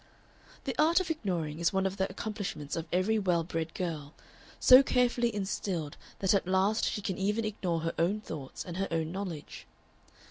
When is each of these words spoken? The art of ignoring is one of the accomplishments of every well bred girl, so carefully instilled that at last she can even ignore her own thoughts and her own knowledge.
The 0.63 0.75
art 0.81 0.99
of 0.99 1.11
ignoring 1.11 1.59
is 1.59 1.71
one 1.71 1.85
of 1.85 1.97
the 1.97 2.09
accomplishments 2.09 2.75
of 2.75 2.87
every 2.91 3.19
well 3.19 3.43
bred 3.43 3.75
girl, 3.75 4.15
so 4.59 4.81
carefully 4.81 5.31
instilled 5.35 5.95
that 6.21 6.33
at 6.33 6.47
last 6.47 6.85
she 6.89 7.03
can 7.03 7.19
even 7.19 7.45
ignore 7.45 7.81
her 7.81 7.93
own 7.99 8.19
thoughts 8.19 8.65
and 8.65 8.77
her 8.77 8.87
own 8.89 9.11
knowledge. 9.11 9.67